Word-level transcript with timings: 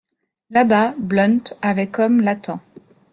Là 0.49 0.63
bas, 0.63 0.95
Blunt 0.97 1.43
avec 1.61 1.99
hommes 1.99 2.21
l'attend. 2.21 2.59